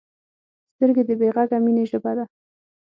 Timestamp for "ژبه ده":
1.91-2.25